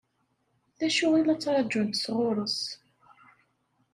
D 0.79 0.81
acu 0.87 1.07
i 1.19 1.21
la 1.23 1.35
ttṛaǧunt 1.35 1.99
sɣur-s? 2.03 2.59